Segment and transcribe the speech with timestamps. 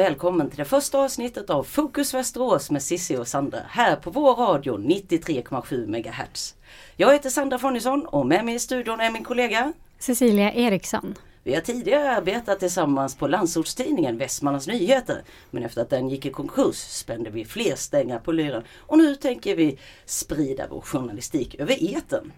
[0.00, 4.34] välkommen till det första avsnittet av Fokus Västerås med Sissi och Sandra här på vår
[4.34, 6.54] radio 93,7 MHz.
[6.96, 11.14] Jag heter Sandra Fonnisson och med mig i studion är min kollega Cecilia Eriksson.
[11.42, 15.22] Vi har tidigare arbetat tillsammans på landsortstidningen Västmanlands Nyheter.
[15.50, 19.14] Men efter att den gick i konkurs spände vi fler stängar på lyran och nu
[19.14, 22.32] tänker vi sprida vår journalistik över eten.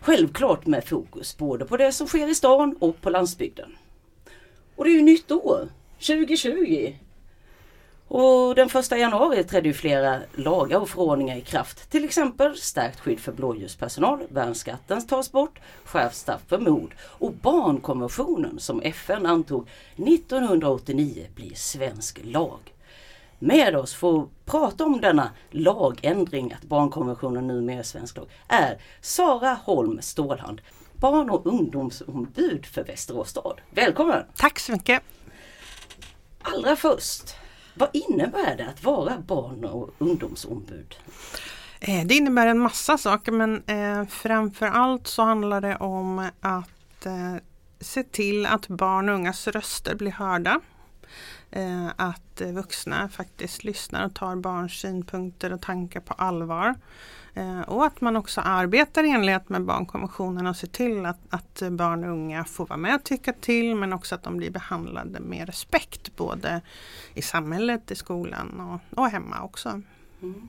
[0.00, 3.76] Självklart med fokus både på det som sker i stan och på landsbygden.
[4.76, 5.68] Och det är ju nytt år,
[6.00, 6.94] 2020.
[8.08, 11.90] Och den första januari trädde ju flera lagar och förordningar i kraft.
[11.90, 18.58] Till exempel stärkt skydd för blåljuspersonal, värnskatten tas bort, skärpt straff för mord och barnkonventionen
[18.58, 22.58] som FN antog 1989 blir svensk lag.
[23.38, 28.78] Med oss för att prata om denna lagändring, att barnkonventionen numera är svensk lag, är
[29.00, 30.60] Sara Holm Stålhand,
[30.94, 33.60] barn och ungdomsombud för Västerås stad.
[33.70, 34.24] Välkommen!
[34.36, 35.02] Tack så mycket!
[36.54, 37.36] Allra först,
[37.74, 40.94] vad innebär det att vara barn och ungdomsombud?
[41.80, 44.04] Eh, det innebär en massa saker men eh,
[45.06, 47.36] så handlar det om att eh,
[47.80, 50.60] se till att barn och ungas röster blir hörda.
[51.50, 56.74] Eh, att vuxna faktiskt lyssnar och tar barns synpunkter och tankar på allvar.
[57.34, 61.62] Eh, och att man också arbetar i enlighet med barnkonventionen och ser till att, att
[61.70, 65.20] barn och unga får vara med och tycka till men också att de blir behandlade
[65.20, 66.60] med respekt både
[67.14, 69.82] i samhället, i skolan och, och hemma också.
[70.22, 70.48] Mm.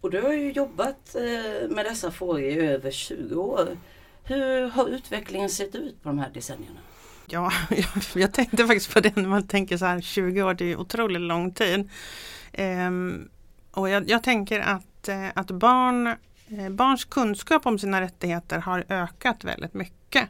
[0.00, 3.76] Och du har ju jobbat eh, med dessa frågor i över 20 år.
[4.24, 6.80] Hur har utvecklingen sett ut på de här decennierna?
[7.28, 7.52] Ja,
[8.14, 11.20] jag, tänkte faktiskt på det när man tänker så här 20 år, det är otroligt
[11.20, 11.90] lång tid.
[12.52, 13.28] Ehm,
[13.70, 16.06] och jag, jag, tänker att, eh, att barn,
[16.48, 20.28] eh, barns kunskap om sina rättigheter har ökat väldigt mycket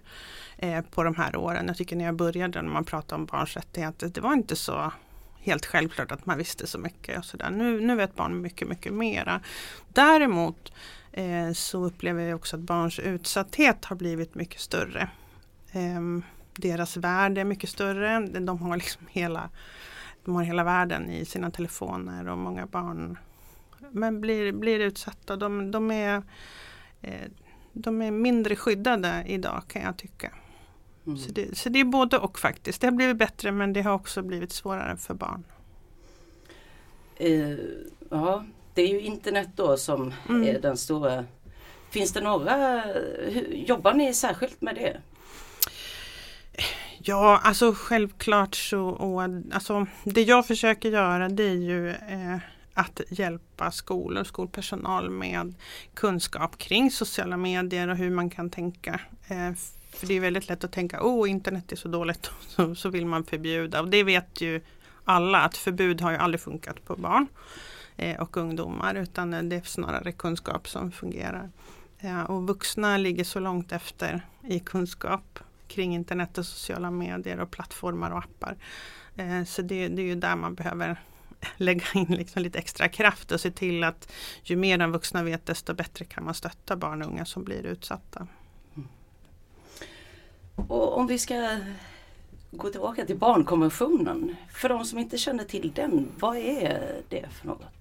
[0.58, 1.64] eh, på de här åren.
[1.66, 4.92] Jag tycker när jag började när man pratade om barns rättigheter, det var inte så
[5.40, 7.18] helt självklart att man visste så mycket.
[7.18, 7.50] Och så där.
[7.50, 9.40] Nu, nu vet barn mycket, mycket mera.
[9.88, 10.72] Däremot
[11.12, 15.08] eh, så upplever jag också att barns utsatthet har blivit mycket större.
[15.72, 16.22] Ehm,
[16.56, 18.20] deras värld är mycket större.
[18.20, 19.50] De har liksom hela,
[20.24, 23.18] de har hela världen i sina telefoner och många barn
[23.90, 25.36] men blir, blir utsatta.
[25.36, 26.22] De, de, är,
[27.02, 27.30] eh,
[27.72, 30.32] de är mindre skyddade idag kan jag tycka.
[31.06, 31.18] Mm.
[31.18, 32.80] Så, det, så det är både och faktiskt.
[32.80, 35.44] Det har blivit bättre men det har också blivit svårare för barn.
[37.20, 37.58] Uh,
[38.10, 40.42] ja, det är ju internet då som mm.
[40.48, 41.24] är den stora.
[41.90, 42.82] Finns det några,
[43.50, 45.00] jobbar ni särskilt med det?
[46.98, 49.22] Ja, alltså självklart så, och,
[49.52, 52.38] alltså, det jag försöker göra det är ju eh,
[52.74, 55.54] att hjälpa skolor och skolpersonal med
[55.94, 59.00] kunskap kring sociala medier och hur man kan tänka.
[59.28, 59.52] Eh,
[59.90, 63.06] för det är väldigt lätt att tänka, oh internet är så dåligt, så, så vill
[63.06, 63.80] man förbjuda.
[63.80, 64.60] Och det vet ju
[65.04, 67.26] alla att förbud har ju aldrig funkat på barn
[67.96, 71.50] eh, och ungdomar utan eh, det är snarare kunskap som fungerar.
[72.00, 77.50] Ja, och vuxna ligger så långt efter i kunskap kring internet och sociala medier och
[77.50, 78.56] plattformar och appar.
[79.16, 81.00] Eh, så det, det, är ju där man behöver
[81.56, 84.12] lägga in liksom lite extra kraft och se till att
[84.42, 87.66] ju mer de vuxna vet desto bättre kan man stötta barn och unga som blir
[87.66, 88.26] utsatta.
[88.74, 88.88] Mm.
[90.56, 91.58] Och om vi ska
[92.50, 94.36] gå tillbaka till barnkonventionen.
[94.50, 97.75] För de som inte känner till den, vad är det för något?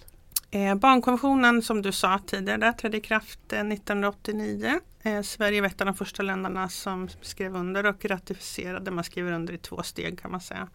[0.55, 4.79] Eh, barnkonventionen som du sa tidigare trädde i kraft eh, 1989.
[5.03, 8.91] Eh, Sverige var ett av de första länderna som skrev under och ratificerade.
[8.91, 10.67] Man skriver under i två steg kan man säga.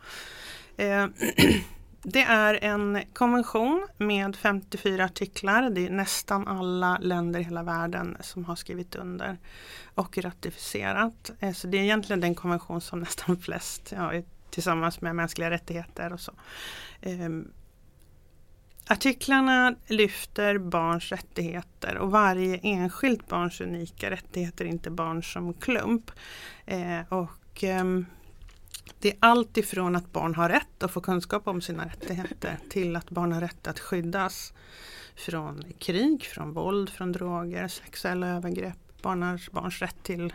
[0.77, 1.07] Eh,
[2.03, 5.71] Det är en konvention med 54 artiklar.
[5.71, 9.39] Det är nästan alla länder i hela världen som har skrivit under
[9.95, 11.31] och ratificerat.
[11.41, 14.13] Eh, så det är egentligen den konvention som nästan flest, ja,
[14.51, 16.33] tillsammans med mänskliga rättigheter och så.
[17.01, 17.29] Eh,
[18.91, 26.11] Artiklarna lyfter barns rättigheter och varje enskilt barns unika rättigheter, inte barn som klump.
[26.67, 27.85] Eh, och eh,
[28.99, 32.97] det är allt ifrån att barn har rätt att få kunskap om sina rättigheter till
[32.97, 34.53] att barn har rätt att skyddas
[35.17, 39.03] från krig, från våld, från droger, sexuella övergrepp.
[39.03, 40.33] Barnars, barns rätt till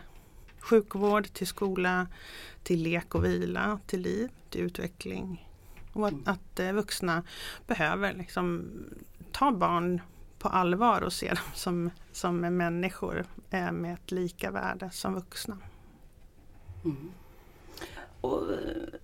[0.60, 2.06] sjukvård, till skola,
[2.62, 5.46] till lek och vila, till liv, till utveckling.
[5.96, 6.24] Och att, mm.
[6.26, 7.22] att eh, vuxna
[7.66, 8.70] behöver liksom
[9.32, 10.00] ta barn
[10.38, 15.58] på allvar och se dem som, som människor eh, med ett lika värde som vuxna.
[16.84, 17.10] Mm.
[18.20, 18.42] Och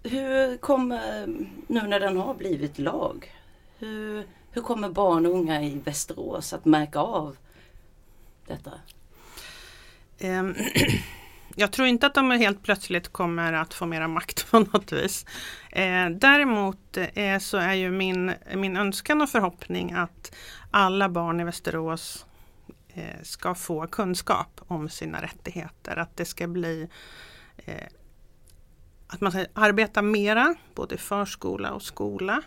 [0.03, 1.27] hur kommer,
[1.67, 3.33] nu när den har blivit lag,
[3.79, 7.37] hur, hur kommer barn och unga i Västerås att märka av
[8.47, 8.73] detta?
[11.57, 15.27] Jag tror inte att de helt plötsligt kommer att få mera makt på något vis.
[15.73, 20.35] Eh, däremot eh, så är ju min, min önskan och förhoppning att
[20.71, 22.27] alla barn i Västerås
[22.95, 25.97] eh, ska få kunskap om sina rättigheter.
[25.97, 26.89] Att det ska bli
[27.57, 27.87] eh,
[29.07, 32.43] att man ska arbeta mera, både i förskola och skola.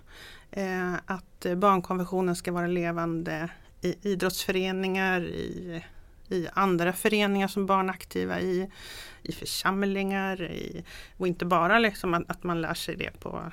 [0.52, 3.50] Eh, att barnkonventionen ska vara levande
[3.82, 5.84] i idrottsföreningar, i
[6.30, 8.70] i andra föreningar som barn är aktiva i,
[9.22, 10.84] i församlingar i,
[11.18, 13.52] och inte bara liksom att, att, man lär sig det på,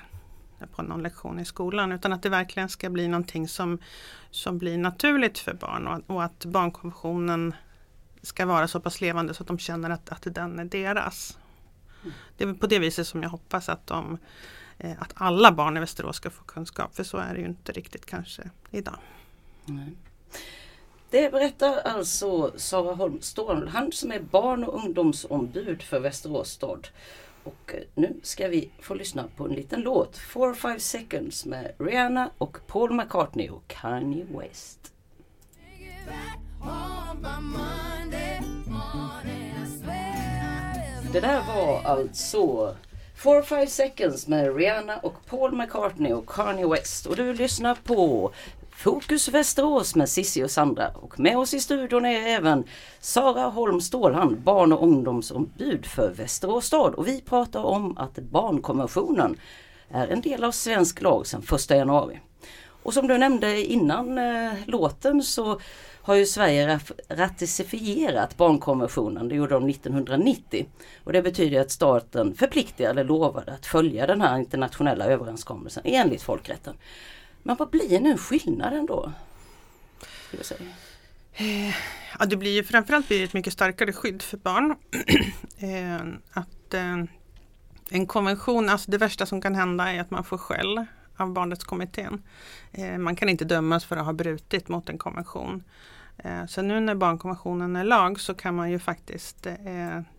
[0.75, 3.79] på någon lektion i skolan utan att det verkligen ska bli någonting som,
[4.29, 7.53] som blir naturligt för barn och, och att barnkonventionen
[8.21, 11.37] ska vara så pass levande så att de känner att, att den är deras.
[12.37, 14.17] Det är på det viset som jag hoppas att, de,
[14.77, 17.71] eh, att alla barn i Västerås ska få kunskap för så är det ju inte
[17.71, 18.97] riktigt kanske idag.
[19.65, 19.95] Nej.
[21.13, 23.19] Det berättar alltså Sara Holm
[23.67, 26.87] han som är barn och ungdomsombud för Västerås stad.
[27.43, 32.31] Och eh, nu ska vi få lyssna på en liten låt, 4-5 seconds med Rihanna
[32.37, 34.93] och Paul McCartney och Kanye West.
[41.11, 42.75] Det där var alltså
[43.17, 47.05] 4-5 seconds med Rihanna och Paul McCartney och Kanye West.
[47.05, 48.31] Och du lyssnar på
[48.75, 52.63] Fokus Västerås med Sissi och Sandra och med oss i studion är även
[52.99, 59.37] Sara Holm Stålhand, barn och ungdomsombud för Västerås stad och vi pratar om att barnkonventionen
[59.89, 62.19] är en del av svensk lag sedan 1 januari.
[62.83, 65.59] Och som du nämnde innan eh, låten så
[66.01, 66.79] har ju Sverige
[67.09, 70.65] ratificerat barnkonventionen, det gjorde de 1990.
[71.03, 76.21] Och det betyder att staten förpliktigade eller lovade att följa den här internationella överenskommelsen enligt
[76.21, 76.73] folkrätten.
[77.43, 79.11] Men vad blir nu skillnaden då?
[81.33, 81.75] Eh,
[82.19, 84.75] ja, det blir ju framförallt blir ett mycket starkare skydd för barn.
[85.57, 86.01] Eh,
[86.31, 87.03] att eh,
[87.89, 90.85] en konvention, alltså det värsta som kan hända är att man får skäll
[91.17, 92.23] av barnrättskommittén.
[92.99, 95.63] Man kan inte dömas för att ha brutit mot en konvention.
[96.47, 99.47] Så nu när barnkonventionen är lag så kan man ju faktiskt,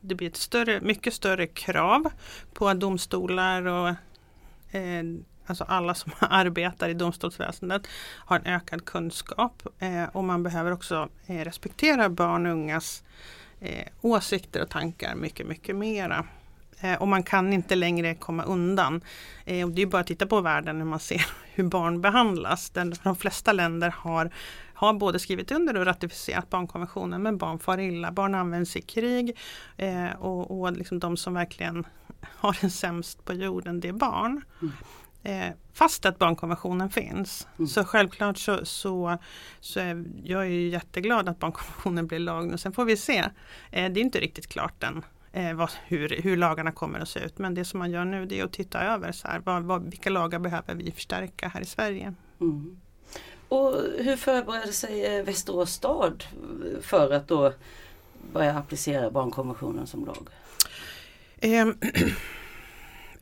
[0.00, 2.10] det blir ett större, mycket större krav
[2.52, 3.94] på domstolar och
[5.46, 7.87] alltså alla som arbetar i domstolsväsendet
[8.17, 13.02] har en ökad kunskap eh, och man behöver också eh, respektera barn och ungas
[13.61, 16.26] eh, åsikter och tankar mycket, mycket mera.
[16.81, 19.00] Eh, och man kan inte längre komma undan.
[19.44, 22.70] Eh, och det är bara att titta på världen när man ser hur barn behandlas.
[22.70, 24.31] Den, de flesta länder har
[24.76, 28.12] har både skrivit under och ratificerat barnkonventionen men barn far illa.
[28.12, 29.38] Barn används i krig
[29.76, 31.87] eh, och, och liksom de som verkligen
[32.20, 34.43] har det sämst på jorden det är barn.
[34.62, 34.75] Mm.
[35.24, 37.48] Eh, fast att barnkonventionen finns.
[37.58, 37.68] Mm.
[37.68, 39.18] Så självklart så, så,
[39.60, 42.58] så är jag är jätteglad att barnkonventionen blir lag nu.
[42.58, 43.18] Sen får vi se.
[43.70, 47.20] Eh, det är inte riktigt klart än eh, vad, hur, hur lagarna kommer att se
[47.20, 47.38] ut.
[47.38, 49.84] Men det som man gör nu det är att titta över så här, vad, vad,
[49.84, 52.14] vilka lagar behöver vi förstärka här i Sverige.
[52.40, 52.80] Mm.
[53.48, 56.24] Och hur förbereder sig eh, Västerås stad
[56.80, 57.52] för att då
[58.32, 60.28] börja applicera barnkonventionen som lag?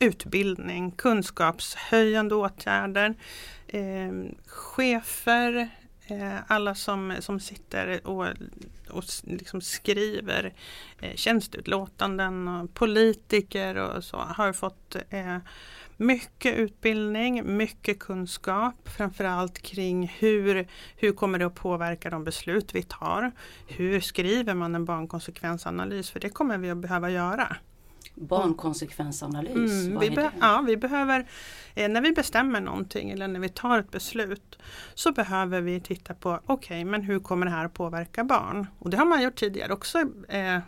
[0.03, 3.15] Utbildning, kunskapshöjande åtgärder,
[3.67, 4.11] eh,
[4.45, 5.69] chefer,
[6.07, 8.27] eh, alla som, som sitter och,
[8.89, 10.53] och liksom skriver
[11.01, 15.37] eh, tjänsteutlåtanden och politiker och så har fått eh,
[15.97, 22.83] mycket utbildning, mycket kunskap framförallt kring hur, hur kommer det att påverka de beslut vi
[22.83, 23.31] tar.
[23.67, 26.11] Hur skriver man en barnkonsekvensanalys?
[26.11, 27.57] För det kommer vi att behöva göra.
[28.15, 31.25] Barnkonsekvensanalys, mm, vi be- Ja, vi behöver,
[31.75, 34.59] eh, när vi bestämmer någonting eller när vi tar ett beslut
[34.93, 38.67] så behöver vi titta på, okej okay, men hur kommer det här att påverka barn?
[38.79, 40.59] Och det har man gjort tidigare också eh,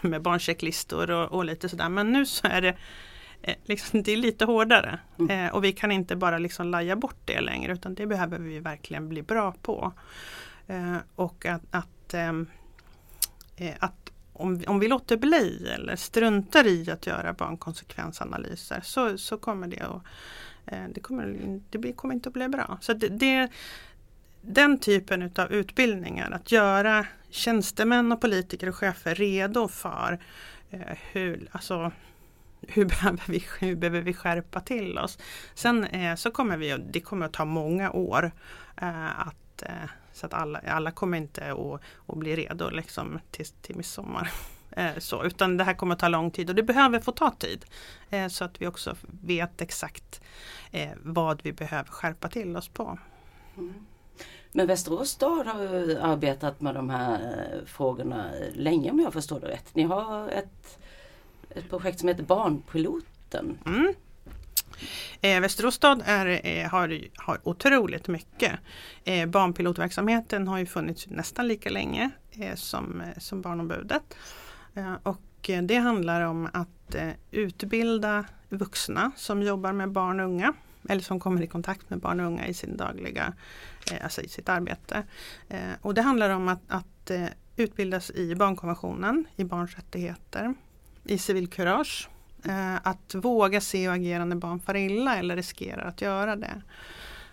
[0.00, 2.76] med barnchecklistor och, och lite sådär men nu så är det
[3.42, 5.46] eh, Liksom, det är lite hårdare mm.
[5.46, 8.60] eh, och vi kan inte bara liksom laja bort det längre utan det behöver vi
[8.60, 9.92] verkligen bli bra på.
[10.66, 12.32] Eh, och att, att, eh,
[13.56, 19.38] eh, att om, om vi låter bli eller struntar i att göra barnkonsekvensanalyser så, så
[19.38, 20.02] kommer det att
[20.66, 22.78] eh, det kommer, det blir, kommer inte att bli bra.
[22.80, 23.48] Så det, det,
[24.40, 30.18] den typen utav utbildningar, att göra tjänstemän och politiker och chefer redo för
[30.70, 31.92] eh, hur, alltså,
[32.60, 35.18] hur, behöver vi, hur behöver vi skärpa till oss.
[35.54, 38.32] Sen eh, så kommer vi, det kommer att ta många år
[38.76, 43.46] eh, att eh, så att alla, alla kommer inte att, att bli redo liksom till,
[43.46, 44.30] till midsommar.
[44.76, 47.30] Eh, så, utan det här kommer att ta lång tid och det behöver få ta
[47.30, 47.64] tid.
[48.10, 50.20] Eh, så att vi också vet exakt
[50.70, 52.98] eh, vad vi behöver skärpa till oss på.
[53.56, 53.74] Mm.
[54.52, 55.60] Men Västerås stad har
[56.00, 59.74] arbetat med de här frågorna länge om jag förstår det rätt.
[59.74, 60.78] Ni har ett,
[61.50, 63.58] ett projekt som heter Barnpiloten.
[63.66, 63.94] Mm.
[65.20, 68.52] Eh, Västerås stad är, eh, har, har otroligt mycket.
[69.04, 74.16] Eh, barnpilotverksamheten har ju funnits nästan lika länge eh, som, eh, som Barnombudet.
[74.74, 80.26] Eh, och eh, det handlar om att eh, utbilda vuxna som jobbar med barn och
[80.26, 80.52] unga
[80.88, 83.32] eller som kommer i kontakt med barn och unga i sin dagliga,
[83.92, 85.02] eh, alltså i sitt arbete.
[85.80, 87.10] och det handlar om att, att
[87.56, 90.54] utbildas i barnkonventionen, i barns rättigheter,
[91.04, 92.08] i civilkurage,
[92.48, 96.62] Eh, att våga se och agera när barn far illa eller riskerar att göra det.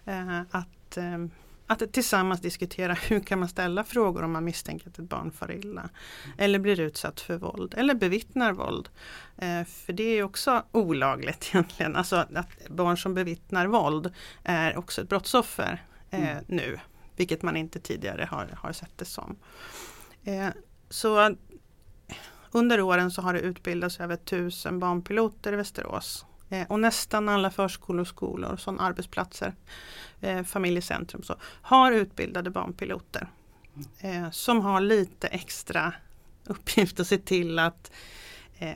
[0.05, 1.25] Eh, att, eh,
[1.67, 5.51] att tillsammans diskutera hur kan man ställa frågor om man misstänker att ett barn far
[5.51, 5.89] illa.
[6.37, 8.89] Eller blir utsatt för våld eller bevittnar våld.
[9.37, 11.95] Eh, för det är också olagligt egentligen.
[11.95, 14.13] Alltså att barn som bevittnar våld
[14.43, 16.43] är också ett brottsoffer eh, mm.
[16.47, 16.79] nu.
[17.15, 19.35] Vilket man inte tidigare har, har sett det som.
[20.23, 20.49] Eh,
[20.89, 21.35] så
[22.51, 26.25] under åren så har det utbildats över tusen barnpiloter i Västerås.
[26.49, 29.55] Eh, och nästan alla förskolor, skolor, som arbetsplatser,
[30.21, 33.27] eh, familjecentrum så, har utbildade barnpiloter.
[33.99, 35.93] Eh, som har lite extra
[36.45, 37.91] uppgift att se till att,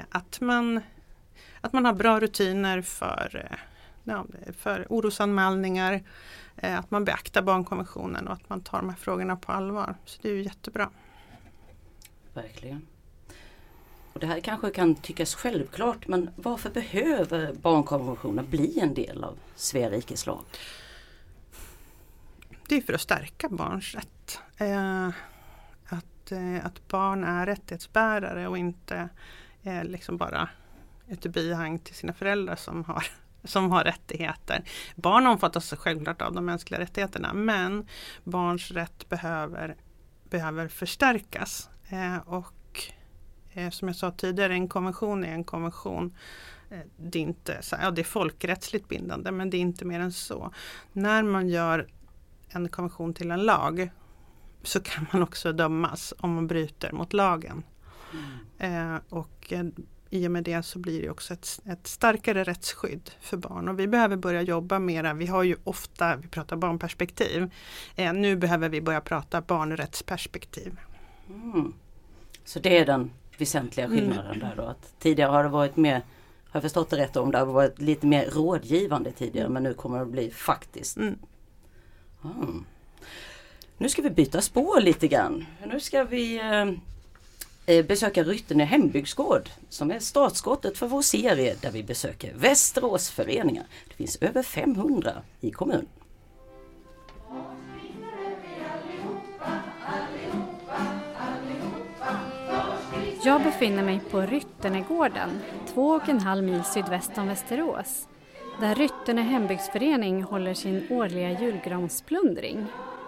[0.10, 0.82] att, man,
[1.62, 3.58] att man har bra rutiner för,
[4.03, 4.25] ja,
[4.58, 6.03] för orosanmälningar,
[6.58, 9.96] eh, att man beaktar barnkonventionen och att man tar de här frågorna på allvar.
[10.05, 10.89] Så det är ju jättebra.
[12.34, 12.88] Verkligen.
[14.16, 19.38] Och det här kanske kan tyckas självklart men varför behöver barnkonventionen bli en del av
[19.56, 20.44] Svea rikes lag?
[22.68, 24.40] Det är för att stärka barns rätt.
[24.58, 25.08] Eh,
[25.86, 29.10] att, eh, att barn är rättighetsbärare och inte
[29.64, 30.50] eh, liksom bara
[31.08, 33.08] ett bihang till sina föräldrar som har,
[33.44, 34.64] som har rättigheter.
[34.96, 37.88] Barn omfattas självklart av de mänskliga rättigheterna men
[38.24, 39.76] barns rätt behöver,
[40.30, 41.70] behöver förstärkas.
[41.90, 42.55] Eh, och
[43.72, 46.14] som jag sa tidigare, en konvention är en konvention.
[46.70, 50.12] Eh, det är, inte, ja, det är folkrättsligt bindande men det är inte mer än
[50.12, 50.54] så.
[50.94, 51.88] När man gör
[52.50, 53.90] en konvention till en lag
[54.64, 57.64] så kan man också dömas om man bryter mot lagen.
[58.60, 58.94] Mm.
[58.96, 59.66] Eh, och eh,
[60.10, 63.70] i och med det så blir det också ett, ett, starkare rättsskydd för barn.
[63.70, 67.52] Och vi behöver börja jobba mera, vi har ju ofta, vi pratar barnperspektiv.
[67.96, 70.80] Eh, nu behöver vi börja prata barnrättsperspektiv.
[71.30, 71.74] Mm.
[72.46, 73.98] Så det är den väsentliga mm.
[73.98, 74.63] skillnaden där då.
[74.63, 76.01] Att tidigare har det varit mer, har
[76.51, 79.98] jag förstått det rätt om, det har varit lite mer rådgivande tidigare men nu kommer
[79.98, 80.98] det att bli faktiskt.
[80.98, 81.15] Mm.
[82.24, 82.65] Mm.
[83.77, 85.46] Nu ska vi byta spår lite grann.
[85.65, 91.72] Nu ska vi eh, eh besöka Ryttene hembygdsgård som är startskottet för vår serie där
[91.72, 93.65] vi besöker Västeråsföreningar.
[93.88, 95.88] Det finns över 500 i kommunen.
[103.25, 105.29] Jag befinner mig på Rytternegården,
[105.74, 108.08] två och en halv mil sydväst om Västerås,
[108.60, 112.65] där Rytterne hembygdsförening håller sin årliga julgransplundring.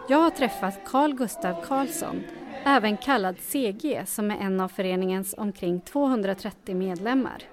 [0.10, 2.24] Jag har träffat Carl Gustav Karlsson,
[2.64, 7.44] även kallad CG, som är en av föreningens omkring 230 medlemmar.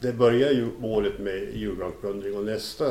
[0.00, 2.84] Det börjar ju året med julgransplundring och nästa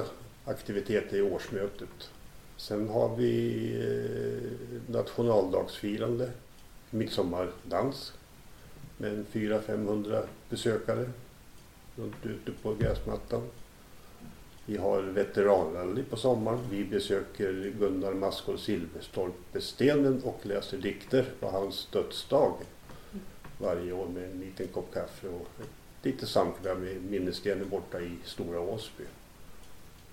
[0.45, 2.11] aktivitet är årsmötet.
[2.57, 6.29] Sen har vi eh, nationaldagsfirande,
[6.89, 8.13] midsommardans
[8.99, 11.09] med 400-500 besökare
[11.95, 13.41] runt ute på gräsmattan.
[14.65, 16.59] Vi har veteranrally på sommaren.
[16.71, 22.53] Vi besöker Gunnar Maskor Silverstolpestenen och läser dikter på hans dödsdag
[23.57, 28.11] varje år med en liten kopp kaffe och ett litet samkväm med minnesstenen borta i
[28.25, 29.03] Stora Åsby.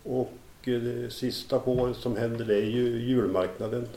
[0.03, 3.89] Och eh, det sista på året som händer det är ju julmarknaden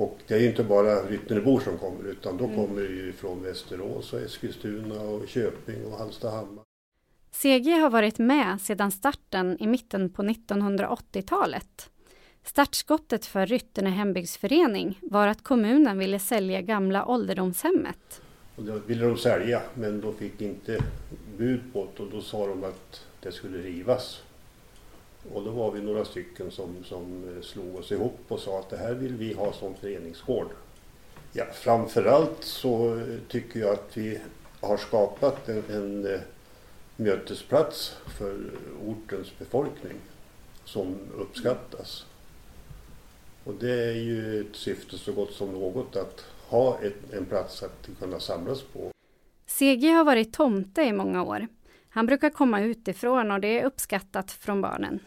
[0.00, 2.56] och det är inte bara Ryttnerebor som kommer utan då mm.
[2.56, 6.64] kommer det ju från Västerås och Eskilstuna och Köping och Hallstahammar.
[7.30, 11.90] CG har varit med sedan starten i mitten på 1980-talet.
[12.44, 18.22] Startskottet för Ryttene hembygdsförening var att kommunen ville sälja gamla ålderdomshemmet.
[18.56, 20.78] Och det ville de sälja men de fick inte
[21.38, 24.22] bud på det och då sa de att det skulle rivas.
[25.34, 28.70] Och då var vi några stycken som, som eh, slog oss ihop och sa att
[28.70, 30.48] det här vill vi ha som föreningsgård.
[31.32, 34.18] Ja, framförallt så eh, tycker jag att vi
[34.60, 36.20] har skapat en, en eh,
[36.96, 38.50] mötesplats för
[38.86, 39.96] ortens befolkning
[40.64, 42.06] som uppskattas.
[43.44, 47.62] Och det är ju ett syfte så gott som något att ha ett, en plats
[47.62, 48.90] att kunna samlas på.
[49.46, 51.46] CG har varit tomte i många år.
[51.92, 55.00] Han brukar komma utifrån och det är uppskattat från barnen.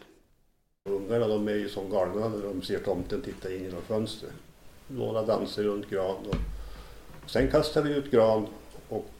[0.88, 4.32] Ungarna de är ju som galna när de ser tomten titta in genom fönstret.
[4.88, 6.36] Några dansar runt gran och
[7.30, 8.46] sen kastar vi ut gran
[8.88, 9.12] och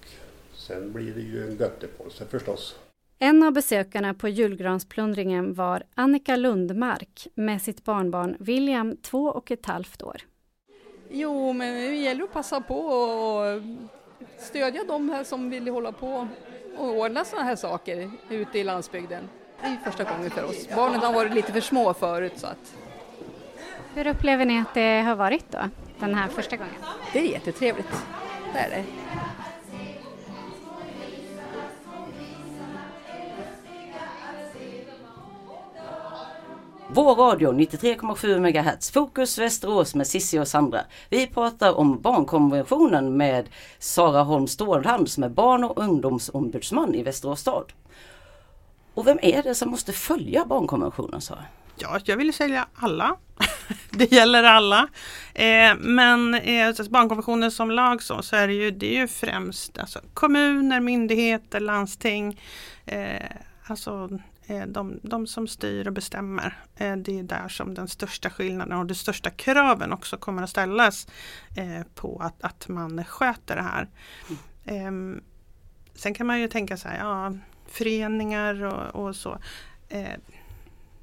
[0.54, 2.76] sen blir det ju en göttepåse förstås.
[3.18, 9.66] En av besökarna på julgransplundringen var Annika Lundmark med sitt barnbarn William, två och ett
[9.66, 10.16] halvt år.
[11.10, 13.62] Jo, men det gäller att passa på och
[14.38, 16.28] stödja de här som vill hålla på
[16.76, 19.28] och ordna sådana här saker ute i landsbygden.
[19.60, 20.68] Det är första gången för oss.
[20.76, 22.74] Barnen har varit lite för små förut så att...
[23.94, 25.58] Hur upplever ni att det har varit då,
[25.98, 26.74] den här första gången?
[27.12, 28.04] Det är jättetrevligt,
[28.52, 28.84] det är det.
[36.88, 40.80] Vår radio 93,7 MHz, Fokus Västerås med Sissi och Sandra.
[41.10, 43.48] Vi pratar om barnkonventionen med
[43.78, 47.72] Sara Holm Stålhand som är barn och ungdomsombudsman i Västerås stad.
[48.94, 51.44] Och vem är det som måste följa barnkonventionen Sara?
[51.76, 53.16] Ja, jag vill säga alla.
[53.90, 54.88] det gäller alla.
[55.34, 59.78] Eh, men eh, barnkonventionen som lag så, så är det ju, det är ju främst
[59.78, 62.40] alltså, kommuner, myndigheter, landsting.
[62.86, 63.26] Eh,
[63.66, 66.58] alltså Eh, de, de som styr och bestämmer.
[66.76, 70.50] Eh, det är där som den största skillnaden och de största kraven också kommer att
[70.50, 71.06] ställas
[71.56, 73.88] eh, på att, att man sköter det här.
[74.64, 75.22] Mm.
[75.94, 77.32] Sen kan man ju tänka så här, ja,
[77.66, 79.38] föreningar och, och så.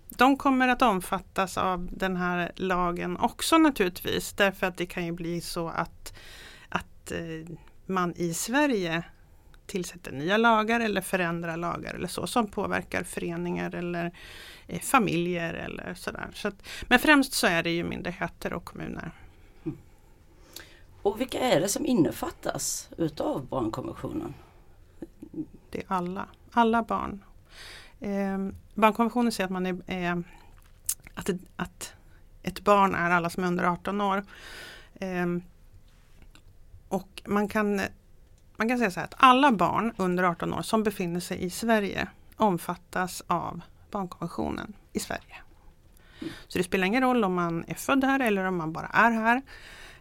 [0.09, 5.11] De kommer att omfattas av den här lagen också naturligtvis därför att det kan ju
[5.11, 6.13] bli så att,
[6.69, 7.11] att
[7.85, 9.03] man i Sverige
[9.71, 14.11] tillsätter nya lagar eller förändrar lagar eller så som påverkar föreningar eller
[14.67, 16.29] eh, familjer eller sådär.
[16.33, 19.11] Så att, men främst så är det ju myndigheter och kommuner.
[19.63, 19.77] Mm.
[21.01, 24.33] Och vilka är det som innefattas utav barnkonventionen?
[25.69, 27.23] Det är alla, alla barn.
[27.99, 28.37] Eh,
[28.73, 30.23] barnkonventionen säger att man är, är
[31.13, 31.93] att, att
[32.43, 34.25] ett barn är alla som är under 18 år.
[34.93, 35.27] Eh,
[36.87, 37.81] och man kan
[38.61, 41.49] man kan säga så här att alla barn under 18 år som befinner sig i
[41.49, 45.35] Sverige omfattas av barnkonventionen i Sverige.
[46.47, 49.11] Så det spelar ingen roll om man är född här eller om man bara är
[49.11, 49.41] här.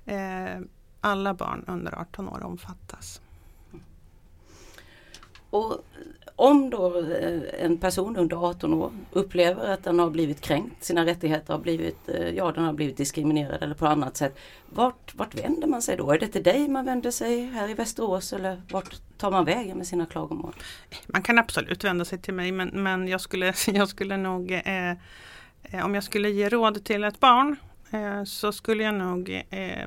[0.07, 0.61] Eh,
[1.01, 3.21] alla barn under 18 år omfattas.
[5.51, 5.85] Och
[6.41, 11.07] om då eh, en person under 18 år upplever att den har blivit kränkt, sina
[11.07, 14.39] rättigheter har blivit, eh, ja den har blivit diskriminerad eller på annat sätt.
[14.67, 16.11] Vart, vart vänder man sig då?
[16.11, 19.79] Är det till dig man vänder sig här i Västerås eller vart tar man vägen
[19.79, 20.55] med sina klagomål?
[21.07, 24.91] Man kan absolut vända sig till mig men, men jag, skulle, jag skulle nog eh,
[25.63, 27.57] eh, om jag skulle ge råd till ett barn
[27.91, 29.87] eh, så skulle jag nog eh,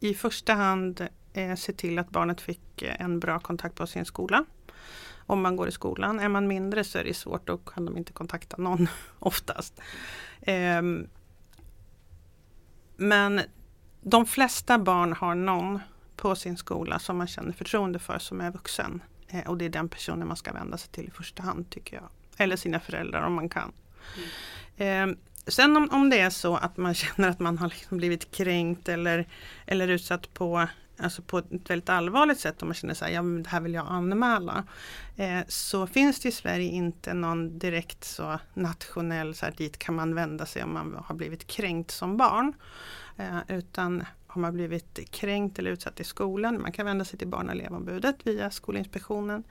[0.00, 1.08] i första hand
[1.56, 4.44] se till att barnet fick en bra kontakt på sin skola
[5.26, 6.20] om man går i skolan.
[6.20, 9.80] Är man mindre så är det svårt, då kan de inte kontakta någon oftast.
[10.40, 10.82] Eh,
[12.96, 13.40] men
[14.02, 15.80] de flesta barn har någon
[16.16, 19.02] på sin skola som man känner förtroende för som är vuxen.
[19.28, 21.96] Eh, och det är den personen man ska vända sig till i första hand tycker
[21.96, 22.08] jag.
[22.36, 23.72] Eller sina föräldrar om man kan.
[24.76, 25.10] Mm.
[25.10, 28.30] Eh, sen om, om det är så att man känner att man har liksom blivit
[28.30, 29.28] kränkt eller,
[29.66, 30.68] eller utsatt på
[31.02, 33.60] alltså på ett väldigt allvarligt sätt om man känner så här, ja men det här
[33.60, 34.64] vill jag anmäla.
[35.16, 39.94] Eh, så finns det i Sverige inte någon direkt så nationell, så här, dit kan
[39.94, 42.52] man vända sig om man har blivit kränkt som barn.
[43.16, 47.28] Eh, utan har man blivit kränkt eller utsatt i skolan, man kan vända sig till
[47.28, 49.44] Barn och elevombudet via Skolinspektionen.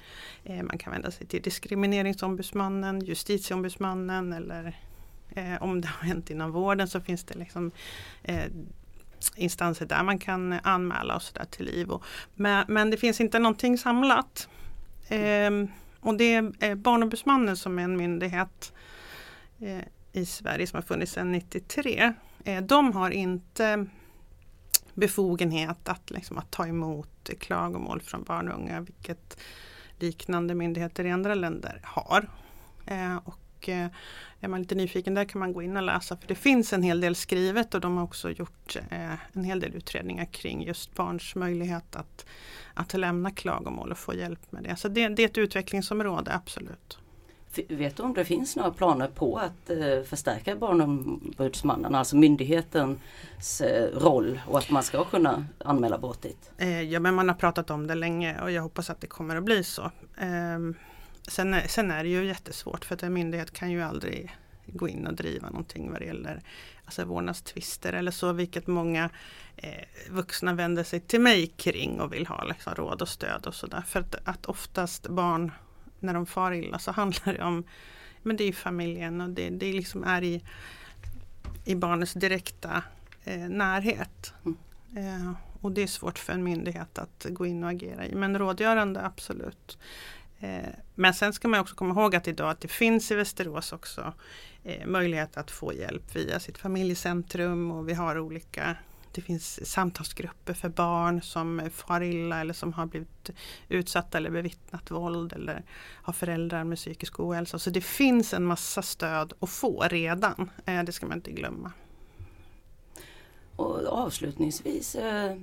[0.43, 4.79] Eh, man kan vända sig till Diskrimineringsombudsmannen, Justitieombudsmannen eller
[5.29, 7.71] eh, om det har hänt inom vården så finns det liksom
[8.23, 8.45] eh,
[9.35, 12.01] instanser där man kan anmäla och sådär till IVO.
[12.35, 14.49] Men, men det finns inte någonting samlat.
[15.07, 15.51] Eh,
[15.99, 18.73] och det är Barnombudsmannen som är en myndighet
[19.59, 19.81] eh,
[20.11, 22.13] i Sverige som har funnits sedan 93.
[22.43, 23.85] Eh, de har inte
[24.93, 29.39] befogenhet att, liksom, att ta emot klagomål från barn och unga, vilket
[29.99, 32.29] liknande myndigheter i andra länder har.
[32.85, 33.17] Eh,
[33.61, 33.87] och eh,
[34.39, 36.83] är man lite nyfiken där kan man gå in och läsa för det finns en
[36.83, 40.95] hel del skrivet och de har också gjort eh, en hel del utredningar kring just
[40.95, 42.25] barns möjlighet att,
[42.73, 44.75] att lämna klagomål och få hjälp med det.
[44.75, 46.97] Så det, det är ett utvecklingsområde, absolut.
[47.67, 53.99] Vet du om det finns några planer på att eh, förstärka Barnombudsmannen, alltså myndighetens eh,
[53.99, 56.51] roll och att man ska kunna anmäla brott dit?
[56.57, 59.35] Eh, ja men man har pratat om det länge och jag hoppas att det kommer
[59.35, 59.91] att bli så.
[61.27, 65.07] Sen, sen är det ju jättesvårt för att en myndighet kan ju aldrig gå in
[65.07, 66.41] och driva någonting vad det gäller
[66.85, 69.09] alltså vårdnadstvister eller så, vilket många
[69.55, 73.55] eh, vuxna vänder sig till mig kring och vill ha liksom, råd och stöd och
[73.55, 73.81] sådär.
[73.81, 75.51] För att, att oftast barn,
[75.99, 77.63] när de far illa så handlar det om
[78.23, 80.43] men det är familjen och det, det liksom är i,
[81.65, 82.83] i barnets direkta
[83.23, 84.33] eh, närhet.
[84.45, 84.57] Mm.
[84.97, 85.31] Eh,
[85.61, 88.15] och det är svårt för en myndighet att gå in och agera i.
[88.15, 89.77] Men rådgörande absolut.
[90.41, 93.73] Eh, men sen ska man också komma ihåg att idag att det finns i Västerås
[93.73, 94.13] också
[94.63, 98.75] eh, möjlighet att få hjälp via sitt familjecentrum och vi har olika
[99.13, 103.29] det finns samtalsgrupper för barn som far illa eller som har blivit
[103.69, 105.63] utsatta eller bevittnat våld eller
[106.03, 107.59] har föräldrar med psykisk ohälsa.
[107.59, 110.49] Så det finns en massa stöd att få redan.
[110.65, 111.71] Eh, det ska man inte glömma.
[113.55, 114.97] Och avslutningsvis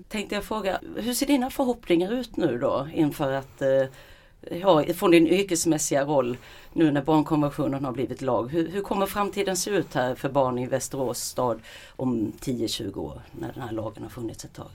[0.09, 3.63] tänkte jag fråga, hur ser dina förhoppningar ut nu då inför att
[4.40, 6.37] ja, från din yrkesmässiga roll
[6.72, 8.51] nu när barnkonventionen har blivit lag.
[8.51, 11.61] Hur, hur kommer framtiden se ut här för barn i Västerås stad
[11.96, 14.70] om 10-20 år när den här lagen har funnits ett tag?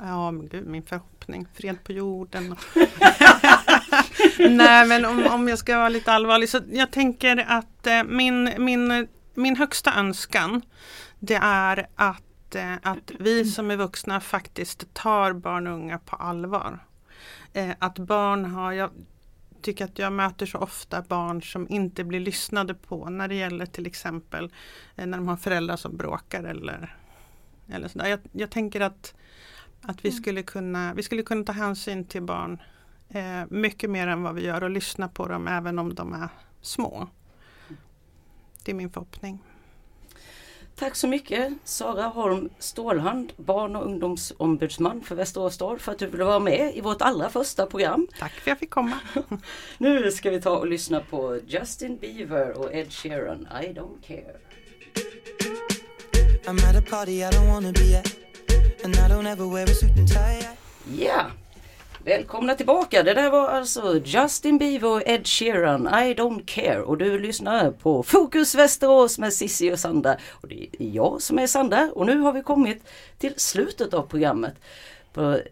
[0.00, 2.56] Ja men gud, min förhoppning, fred på jorden.
[4.38, 8.50] Nej men om, om jag ska vara lite allvarlig så jag tänker att eh, min,
[8.58, 10.62] min, min högsta önskan
[11.18, 16.16] det är att, eh, att vi som är vuxna faktiskt tar barn och unga på
[16.16, 16.78] allvar.
[17.52, 18.90] Eh, att barn har, jag
[19.62, 23.66] tycker att jag möter så ofta barn som inte blir lyssnade på när det gäller
[23.66, 24.44] till exempel
[24.96, 26.96] eh, när de har föräldrar som bråkar eller,
[27.68, 28.06] eller sådär.
[28.06, 29.14] Jag, jag tänker att,
[29.82, 30.22] att vi, Mm.
[30.22, 32.62] skulle kunna, vi skulle kunna ta hänsyn till barn
[33.08, 36.28] eh, mycket mer än vad vi gör och lyssna på dem även om de är
[36.60, 37.08] små.
[38.64, 39.42] Det är min förhoppning.
[40.76, 46.06] Tack så mycket Sara Holm Stålhand, barn och ungdomsombudsman för Västerås stad för att du
[46.06, 48.08] ville vara med i vårt allra första program.
[48.18, 48.98] Tack för att jag fick komma.
[49.78, 54.36] Nu ska vi ta och lyssna på Justin Bieber och Ed Sheeran, I don't care.
[56.46, 56.76] I'm at
[62.04, 63.02] välkomna tillbaka.
[63.02, 66.82] Det där var alltså Justin Bieber och Ed Sheeran, I don't care.
[66.82, 70.16] Och du lyssnar på Fokus Västerås med Sissi och Sandra.
[70.30, 72.84] Och det är jag som är Sandra och nu har vi kommit
[73.18, 74.54] till slutet av programmet.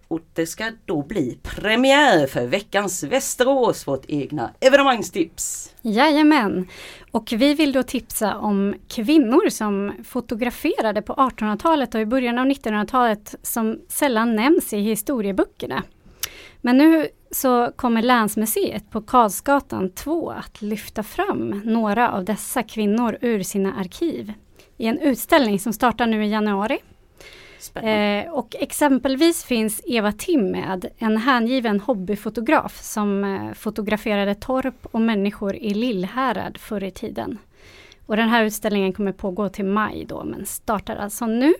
[0.09, 5.75] Och det ska då bli premiär för veckans Västerås, vårt egna evenemangstips.
[5.83, 6.69] Jajamän.
[7.11, 12.47] Och vi vill då tipsa om kvinnor som fotograferade på 1800-talet och i början av
[12.47, 15.83] 1900-talet som sällan nämns i historieböckerna.
[16.61, 23.18] Men nu så kommer Länsmuseet på Karlsgatan 2 att lyfta fram några av dessa kvinnor
[23.21, 24.33] ur sina arkiv
[24.77, 26.79] i en utställning som startar nu i januari.
[27.59, 28.25] Spännande.
[28.27, 35.01] Eh, och exempelvis finns Eva Tim med, en hängiven hobbyfotograf som eh, fotograferade torp och
[35.01, 37.38] människor i Lillhärad förr i tiden.
[38.07, 41.55] Och den här utställningen kommer pågå till maj då, men startar alltså nu.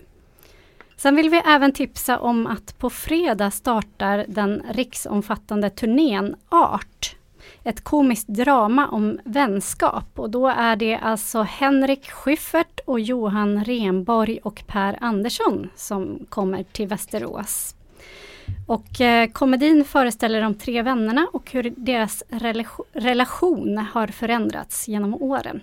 [0.99, 7.15] Sen vill vi även tipsa om att på fredag startar den riksomfattande turnén Art.
[7.63, 14.39] Ett komiskt drama om vänskap och då är det alltså Henrik Schyffert och Johan Renborg
[14.43, 17.75] och Per Andersson som kommer till Västerås.
[18.67, 25.13] Och eh, komedin föreställer de tre vännerna och hur deras relation- relation har förändrats genom
[25.13, 25.61] åren.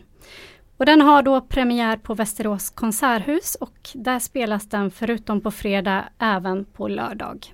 [0.76, 6.04] Och den har då premiär på Västerås konserthus och där spelas den förutom på fredag
[6.18, 7.52] även på lördag.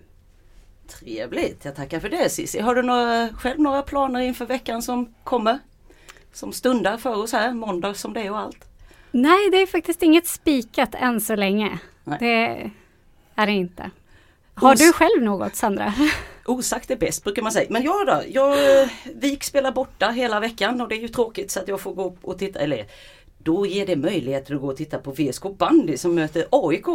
[1.01, 2.61] Trevligt, jag tackar för det Cissi.
[2.61, 5.59] Har du några, själv några planer inför veckan som kommer?
[6.33, 8.69] Som stundar för oss här, måndag som det är och allt.
[9.11, 11.79] Nej, det är faktiskt inget spikat än så länge.
[12.05, 12.17] Nej.
[12.21, 12.71] Det
[13.35, 13.91] är det inte.
[14.55, 15.95] Har Os- du själv något Sandra?
[16.45, 17.67] Osagt är bäst brukar man säga.
[17.71, 18.23] Men jag då?
[18.29, 21.81] Jag, eh, Vik spelar borta hela veckan och det är ju tråkigt så att jag
[21.81, 22.59] får gå och titta.
[22.59, 22.87] Eller
[23.39, 26.87] då ger det möjligheter att gå och titta på VSK bandy som möter AIK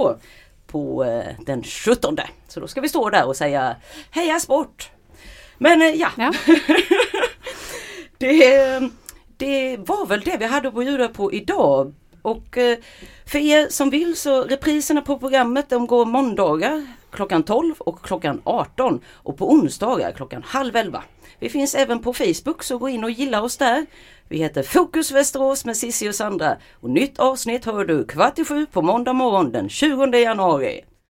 [0.67, 2.17] på eh, den 17.
[2.47, 3.75] Så då ska vi stå där och säga
[4.11, 4.89] Heja sport!
[5.57, 6.33] Men eh, ja, Ja.
[8.17, 8.79] det,
[9.37, 11.93] det var väl det vi hade att bjuda på idag.
[12.21, 12.77] Och eh,
[13.25, 18.41] för er som vill så repriserna på programmet de går måndagar klockan 12 och klockan
[18.43, 21.03] 18 och på onsdagar klockan halv 11.
[21.39, 23.85] Vi finns även på Facebook så gå in och gilla oss där.
[24.27, 28.45] Vi heter Fokus Västerås med Sissi och Sandra och nytt avsnitt hör du kvart i
[28.45, 30.83] sju på måndag morgon den 20 januari.